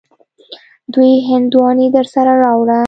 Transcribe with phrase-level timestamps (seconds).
[0.93, 2.77] دوې هندواڼی درسره راوړه.